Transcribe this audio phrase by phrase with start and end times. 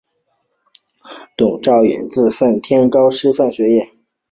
[1.37, 3.91] 佟兆元自奉天高等师范学校毕业。